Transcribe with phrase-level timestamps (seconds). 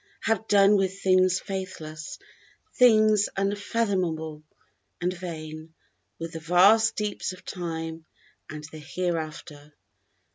[0.21, 2.17] Have done with things faithless,
[2.73, 4.41] things unfathomable
[4.99, 5.75] and vain;
[6.17, 8.05] With the vast deeps of Time
[8.49, 9.75] and the Hereafter.